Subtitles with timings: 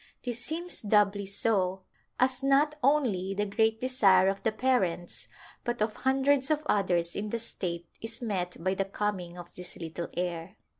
[0.23, 1.83] This seems doubly so
[2.19, 5.27] as not only the great desire of the parents
[5.63, 9.77] but of hundreds of others in the state is met by the coming of this
[9.77, 10.55] little heir.